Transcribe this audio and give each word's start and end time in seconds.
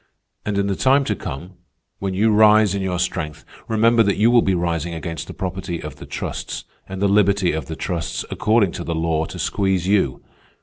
And 0.47 0.57
in 0.57 0.65
the 0.65 0.75
time 0.75 1.03
to 1.05 1.15
come, 1.15 1.57
when 1.99 2.15
you 2.15 2.31
rise 2.33 2.73
in 2.73 2.81
your 2.81 2.97
strength, 2.97 3.45
remember 3.67 4.01
that 4.01 4.17
you 4.17 4.31
will 4.31 4.41
be 4.41 4.55
rising 4.55 4.95
against 4.95 5.27
the 5.27 5.33
property 5.35 5.79
of 5.79 5.97
the 5.97 6.07
trusts, 6.07 6.63
and 6.89 6.99
the 7.03 7.07
liberty 7.07 7.51
of 7.51 7.67
the 7.67 7.75
trusts, 7.75 8.25
according 8.31 8.71
to 8.71 8.83
the 8.83 8.95
law, 8.95 9.25
to 9.25 9.37
squeeze 9.37 9.87
you. 9.87 10.23